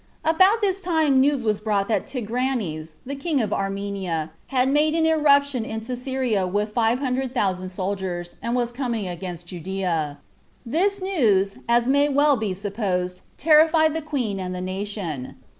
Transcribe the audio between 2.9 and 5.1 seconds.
the king of Armenia, had made an